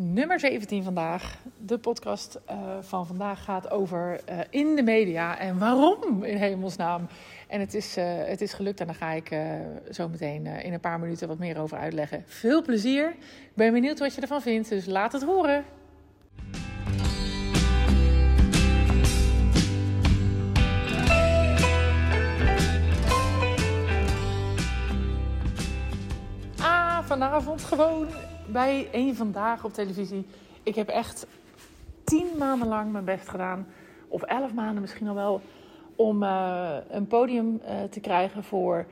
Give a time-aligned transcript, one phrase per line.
[0.00, 1.38] nummer 17 vandaag.
[1.56, 7.08] De podcast uh, van vandaag gaat over uh, in de media en waarom in hemelsnaam.
[7.48, 9.36] En het is, uh, het is gelukt en daar ga ik
[9.90, 12.22] zo meteen in een paar minuten wat meer over uitleggen.
[12.26, 13.08] Veel plezier.
[13.08, 15.64] Ik ben benieuwd wat je ervan vindt, dus laat het horen.
[26.60, 28.08] Ah, vanavond gewoon
[28.52, 30.26] bij een vandaag op televisie.
[30.62, 31.26] Ik heb echt
[32.04, 33.66] tien maanden lang mijn best gedaan,
[34.08, 35.40] of elf maanden misschien al wel,
[35.96, 38.86] om uh, een podium uh, te krijgen voor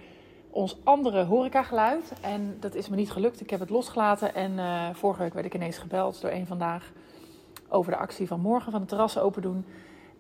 [0.50, 2.12] ons andere horecageluid.
[2.20, 3.40] En dat is me niet gelukt.
[3.40, 6.92] Ik heb het losgelaten en uh, vorige week werd ik ineens gebeld door een vandaag
[7.68, 9.64] over de actie van morgen van de terrassen open doen.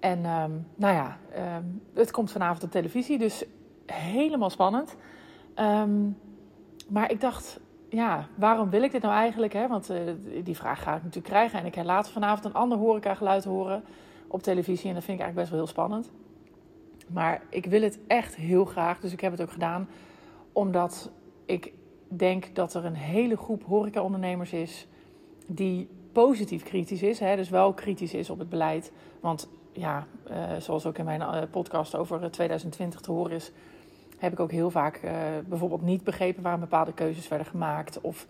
[0.00, 1.18] En um, nou ja,
[1.56, 3.44] um, het komt vanavond op televisie, dus
[3.86, 4.96] helemaal spannend.
[5.56, 6.18] Um,
[6.88, 7.60] maar ik dacht,
[7.96, 9.52] ja, waarom wil ik dit nou eigenlijk?
[9.52, 9.68] Hè?
[9.68, 9.98] Want uh,
[10.44, 11.58] die vraag ga ik natuurlijk krijgen.
[11.58, 13.84] En ik ga later vanavond een ander horecageluid horen
[14.26, 14.88] op televisie.
[14.88, 16.10] En dat vind ik eigenlijk best wel heel spannend.
[17.06, 19.00] Maar ik wil het echt heel graag.
[19.00, 19.88] Dus ik heb het ook gedaan.
[20.52, 21.10] Omdat
[21.44, 21.72] ik
[22.08, 24.86] denk dat er een hele groep horecaondernemers is...
[25.46, 27.18] die positief kritisch is.
[27.18, 27.36] Hè?
[27.36, 28.92] Dus wel kritisch is op het beleid.
[29.20, 33.52] Want ja, uh, zoals ook in mijn uh, podcast over 2020 te horen is
[34.16, 35.12] heb ik ook heel vaak uh,
[35.46, 38.00] bijvoorbeeld niet begrepen waarom bepaalde keuzes werden gemaakt.
[38.00, 38.26] Of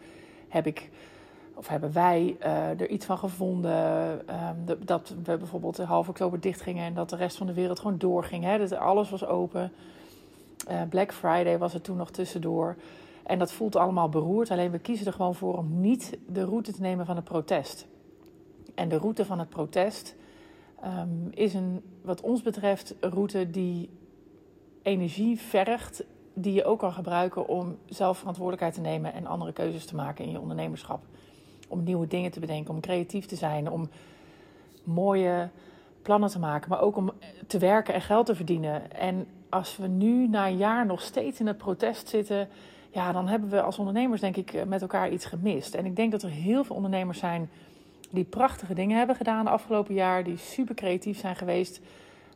[0.49, 0.91] heb ik.
[1.55, 3.73] Of hebben wij uh, er iets van gevonden
[4.65, 7.79] de, dat we bijvoorbeeld half oktober dicht gingen en dat de rest van de wereld
[7.79, 8.45] gewoon doorging.
[8.45, 8.59] Hè?
[8.59, 9.73] Dat alles was open.
[10.71, 12.77] Uh, Black Friday was er toen nog tussendoor.
[13.23, 14.51] En dat voelt allemaal beroerd.
[14.51, 17.87] Alleen we kiezen er gewoon voor om niet de route te nemen van het protest.
[18.75, 20.17] En de route van het protest
[20.85, 23.91] um, is een, wat ons betreft, een route die
[24.87, 29.87] energie vergt die je ook kan gebruiken om zelf verantwoordelijkheid te nemen en andere keuzes
[29.87, 31.03] te maken in je ondernemerschap.
[31.69, 33.89] Om nieuwe dingen te bedenken, om creatief te zijn, om
[34.85, 35.49] mooie
[36.03, 37.13] plannen te maken, maar ook om
[37.47, 38.93] te werken en geld te verdienen.
[38.93, 42.49] En als we nu na een jaar nog steeds in het protest zitten,
[42.91, 45.75] ja, dan hebben we als ondernemers denk ik met elkaar iets gemist.
[45.75, 47.51] En ik denk dat er heel veel ondernemers zijn
[48.11, 51.81] die prachtige dingen hebben gedaan de afgelopen jaar, die super creatief zijn geweest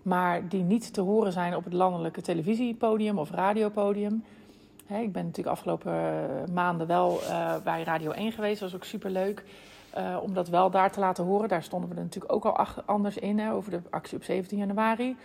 [0.02, 4.24] maar die niet te horen zijn op het landelijke televisiepodium of radiopodium.
[4.86, 5.92] Ik ben natuurlijk afgelopen
[6.52, 8.60] maanden wel uh, bij Radio 1 geweest.
[8.60, 9.44] Dat was ook super leuk
[9.98, 11.48] uh, om dat wel daar te laten horen.
[11.48, 15.16] Daar stonden we natuurlijk ook al anders in hè, over de actie op 17 januari.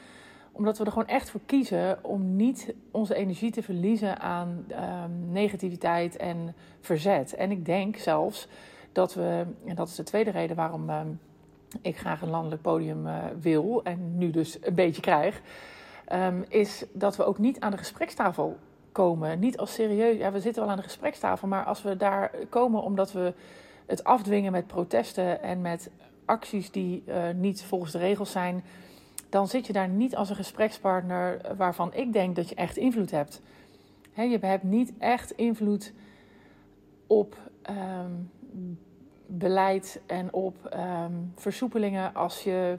[0.52, 5.32] Omdat we er gewoon echt voor kiezen om niet onze energie te verliezen aan um,
[5.32, 7.36] negativiteit en verzet.
[7.36, 8.48] En ik denk zelfs
[8.92, 10.90] dat we, en dat is de tweede reden waarom.
[11.82, 15.42] Ik graag een landelijk podium uh, wil en nu dus een beetje krijg,
[16.14, 18.58] um, is dat we ook niet aan de gesprekstafel
[18.92, 19.40] komen.
[19.40, 22.82] Niet als serieus, ja, we zitten wel aan de gesprekstafel, maar als we daar komen
[22.82, 23.34] omdat we
[23.86, 25.90] het afdwingen met protesten en met
[26.26, 28.64] acties die uh, niet volgens de regels zijn,
[29.30, 33.12] dan zit je daar niet als een gesprekspartner waarvan ik denk dat je echt invloed
[33.12, 33.42] hebt.
[34.12, 35.94] He, je hebt niet echt invloed
[37.08, 37.38] op
[37.70, 38.30] um,
[39.28, 42.78] beleid en op um, versoepelingen als je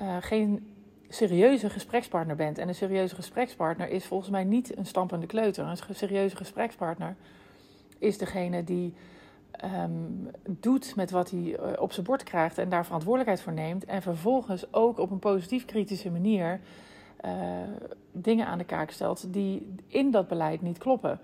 [0.00, 0.74] uh, geen
[1.08, 2.58] serieuze gesprekspartner bent.
[2.58, 5.66] En een serieuze gesprekspartner is volgens mij niet een stampende kleuter.
[5.66, 7.16] Een serieuze gesprekspartner
[7.98, 8.94] is degene die
[9.64, 13.84] um, doet met wat hij uh, op zijn bord krijgt en daar verantwoordelijkheid voor neemt.
[13.84, 16.60] En vervolgens ook op een positief kritische manier
[17.24, 17.32] uh,
[18.12, 21.20] dingen aan de kaak stelt die in dat beleid niet kloppen.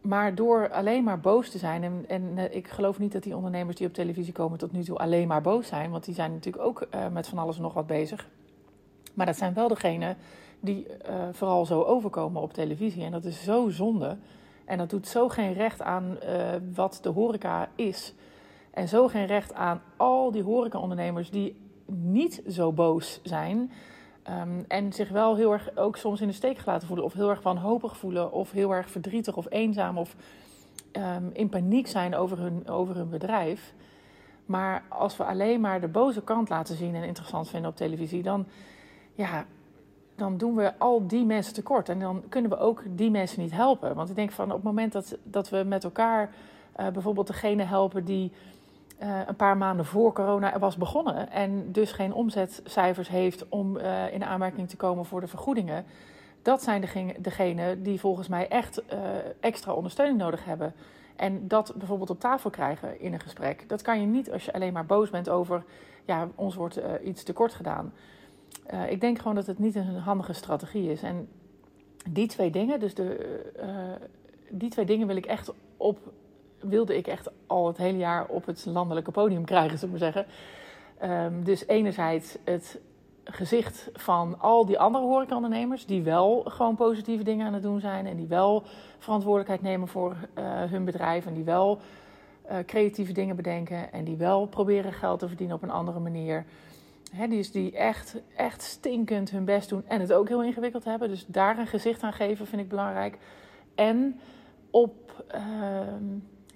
[0.00, 3.36] Maar door alleen maar boos te zijn, en, en uh, ik geloof niet dat die
[3.36, 6.32] ondernemers die op televisie komen tot nu toe alleen maar boos zijn, want die zijn
[6.32, 8.28] natuurlijk ook uh, met van alles en nog wat bezig.
[9.14, 10.16] Maar dat zijn wel degenen
[10.60, 13.04] die uh, vooral zo overkomen op televisie.
[13.04, 14.16] En dat is zo zonde.
[14.64, 16.18] En dat doet zo geen recht aan
[16.74, 18.14] wat de horeca is.
[18.70, 21.56] En zo geen recht aan al die horecaondernemers die
[21.86, 23.72] niet zo boos zijn.
[24.30, 27.04] Um, en zich wel heel erg ook soms in de steek gelaten voelen.
[27.04, 28.32] Of heel erg wanhopig voelen.
[28.32, 29.98] Of heel erg verdrietig of eenzaam.
[29.98, 30.16] Of
[30.92, 33.74] um, in paniek zijn over hun, over hun bedrijf.
[34.46, 38.22] Maar als we alleen maar de boze kant laten zien en interessant vinden op televisie.
[38.22, 38.46] Dan,
[39.14, 39.46] ja,
[40.14, 41.88] dan doen we al die mensen tekort.
[41.88, 43.94] En dan kunnen we ook die mensen niet helpen.
[43.94, 46.30] Want ik denk van op het moment dat, dat we met elkaar
[46.80, 48.32] uh, bijvoorbeeld degene helpen die
[49.02, 54.12] uh, een paar maanden voor corona was begonnen en dus geen omzetcijfers heeft om uh,
[54.12, 55.84] in aanmerking te komen voor de vergoedingen.
[56.42, 58.98] Dat zijn degenen degene die volgens mij echt uh,
[59.40, 60.74] extra ondersteuning nodig hebben.
[61.16, 63.68] En dat bijvoorbeeld op tafel krijgen in een gesprek.
[63.68, 65.64] Dat kan je niet als je alleen maar boos bent over,
[66.04, 67.92] ja, ons wordt iets tekort gedaan.
[68.88, 71.02] ik denk gewoon dat het niet een handige strategie is.
[71.02, 71.28] En
[72.10, 73.40] die twee dingen, dus de,
[74.50, 75.98] die twee dingen wil ik echt op
[76.60, 80.12] wilde ik echt al het hele jaar op het landelijke podium krijgen, zou ik maar
[80.12, 80.32] zeggen.
[80.98, 82.80] Ehm, dus enerzijds het
[83.30, 85.86] gezicht van al die andere horecaondernemers...
[85.86, 88.06] die wel gewoon positieve dingen aan het doen zijn...
[88.06, 88.62] en die wel
[88.98, 91.26] verantwoordelijkheid nemen voor uh, hun bedrijf...
[91.26, 91.78] en die wel
[92.50, 93.92] uh, creatieve dingen bedenken...
[93.92, 96.44] en die wel proberen geld te verdienen op een andere manier...
[97.12, 100.84] He, die, is die echt, echt stinkend hun best doen en het ook heel ingewikkeld
[100.84, 101.08] hebben.
[101.08, 103.18] Dus daar een gezicht aan geven vind ik belangrijk.
[103.74, 104.20] En
[104.70, 105.40] op, uh,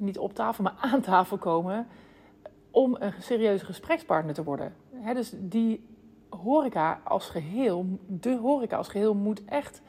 [0.02, 1.86] niet op tafel, maar aan tafel komen
[2.70, 4.74] om een serieuze gesprekspartner te worden.
[5.14, 5.88] Dus die
[6.28, 9.82] horeca als geheel, de horeca als geheel, moet echt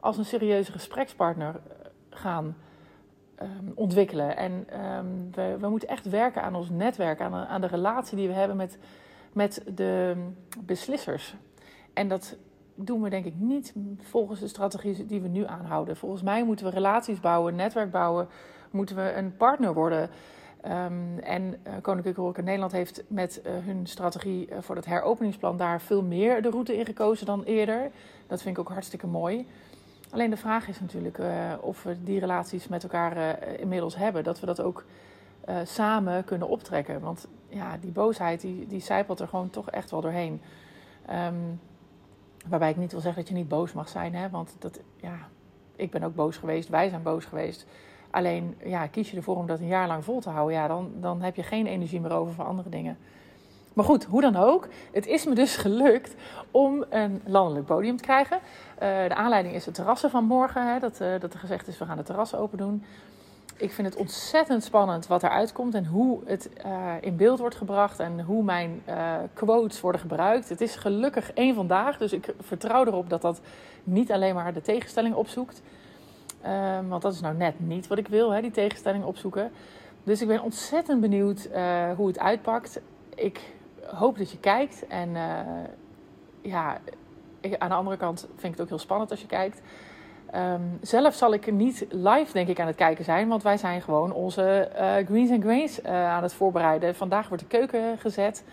[0.00, 2.56] als een serieuze gesprekspartner eh, gaan
[3.42, 4.36] um, ontwikkelen.
[4.36, 4.52] En
[4.96, 8.34] um, we, we, moeten echt werken aan ons netwerk, aan, aan de relatie die we
[8.34, 8.78] hebben met,
[9.32, 10.16] met de
[10.60, 11.34] beslissers.
[11.92, 12.36] En dat
[12.74, 15.96] doen we denk ik niet volgens de strategie die we nu aanhouden.
[15.96, 18.28] Volgens mij moeten we relaties bouwen, netwerk bouwen,
[18.72, 20.10] moeten we een partner worden.
[20.66, 25.80] Um, en uh, Koninklijke Nederland heeft met uh, hun strategie uh, voor het heropeningsplan daar
[25.80, 27.90] veel meer de route in gekozen dan eerder.
[28.26, 29.46] Dat vind ik ook hartstikke mooi.
[30.10, 31.18] Alleen de vraag is natuurlijk
[31.60, 34.24] of we die relaties met elkaar inmiddels hebben.
[34.24, 34.84] Dat we dat ook
[35.64, 37.00] samen kunnen optrekken.
[37.00, 40.40] Want ja, die boosheid die, die zijpelt er gewoon toch echt wel doorheen.
[41.10, 41.60] Um,
[42.48, 44.14] waarbij ik niet wil zeggen dat je niet boos mag zijn.
[44.14, 44.30] Hè?
[44.30, 45.18] Want dat, ja,
[45.76, 46.68] ik ben ook boos geweest.
[46.68, 47.66] Wij zijn boos geweest.
[48.12, 50.90] Alleen ja, kies je ervoor om dat een jaar lang vol te houden, ja, dan,
[51.00, 52.98] dan heb je geen energie meer over voor andere dingen.
[53.72, 54.68] Maar goed, hoe dan ook.
[54.92, 56.14] Het is me dus gelukt
[56.50, 58.38] om een landelijk podium te krijgen.
[58.74, 60.72] Uh, de aanleiding is het terrassen van morgen.
[60.72, 62.84] Hè, dat, uh, dat er gezegd is, we gaan de terrassen open doen.
[63.56, 67.54] Ik vind het ontzettend spannend wat eruit komt en hoe het uh, in beeld wordt
[67.54, 68.82] gebracht en hoe mijn
[69.32, 70.48] quotes worden gebruikt.
[70.48, 73.40] Het is gelukkig één vandaag, dus ik vertrouw erop dat dat
[73.84, 75.62] niet alleen maar de tegenstelling opzoekt.
[76.46, 79.50] Um, want dat is nou net niet wat ik wil, hè, die tegenstelling opzoeken.
[80.04, 82.80] Dus ik ben ontzettend benieuwd uh, hoe het uitpakt.
[83.14, 83.40] Ik
[83.86, 84.86] hoop dat je kijkt.
[84.86, 85.38] En uh,
[86.40, 86.78] ja,
[87.58, 89.62] aan de andere kant vind ik het ook heel spannend als je kijkt.
[90.34, 93.28] Um, zelf zal ik niet live, denk ik, aan het kijken zijn.
[93.28, 96.94] Want wij zijn gewoon onze uh, Greens and Grains aan het voorbereiden.
[96.94, 98.44] Vandaag wordt de keuken gezet.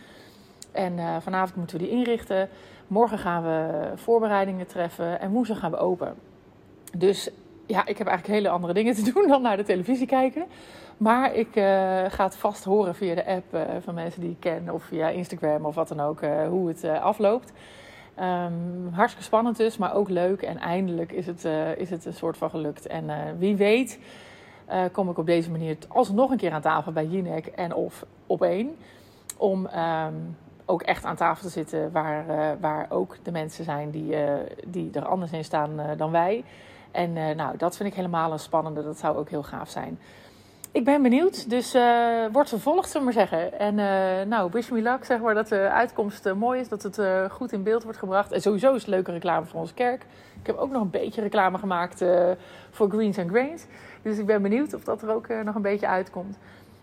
[0.72, 2.50] En vanavond moeten we die inrichten.
[2.88, 5.20] Morgen gaan we voorbereidingen treffen.
[5.20, 6.16] En woensdag gaan we open.
[6.98, 7.30] Dus
[7.70, 10.46] ja, ik heb eigenlijk hele andere dingen te doen dan naar de televisie kijken.
[10.98, 11.64] Maar ik uh,
[12.08, 15.10] ga het vast horen via de app uh, van mensen die ik ken of via
[15.10, 17.52] Instagram of wat dan ook, uh, hoe het afloopt.
[18.20, 20.42] Um, hartstikke spannend dus, maar ook leuk.
[20.42, 21.46] En eindelijk is het,
[21.78, 22.88] is het een soort van gelukt.
[22.88, 23.06] En
[23.38, 24.00] wie weet
[24.92, 28.42] kom ik op deze manier alsnog een keer aan tafel bij Jinek en of op
[28.42, 28.76] één.
[29.38, 32.26] Om um, ook echt aan tafel te zitten waar,
[32.60, 34.16] waar ook de mensen zijn die,
[34.68, 36.44] die er anders in staan dan wij.
[36.92, 38.84] En uh, nou, dat vind ik helemaal een spannende.
[38.84, 40.00] Dat zou ook heel gaaf zijn.
[40.72, 43.60] Ik ben benieuwd, dus uh, wordt vervolgd, zullen we maar zeggen.
[43.60, 47.02] En uh, nou, wish me luck, zeg maar, dat de uitkomst mooi is, dat het
[47.32, 48.32] goed in beeld wordt gebracht.
[48.32, 50.06] En sowieso is het leuke reclame voor onze kerk.
[50.40, 52.04] Ik heb ook nog een beetje reclame gemaakt
[52.72, 53.66] voor Greens and Grains.
[54.02, 56.38] Dus ik ben benieuwd of dat er ook nog een beetje uitkomt.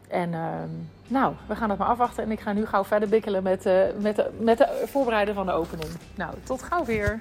[0.08, 0.68] En ehm,
[1.08, 2.24] nou, we gaan het maar afwachten.
[2.24, 3.64] En ik ga nu gauw verder bikkelen met,
[4.00, 5.88] met, de, met de voorbereiden van de opening.
[6.14, 7.20] Nou, tot gauw weer.